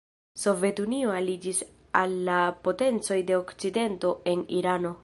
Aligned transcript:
Sovetunio 0.43 1.11
aliĝis 1.17 1.61
al 2.01 2.17
la 2.31 2.39
potencoj 2.69 3.21
de 3.31 3.39
Okcidento 3.45 4.17
en 4.35 4.47
Irano. 4.63 4.99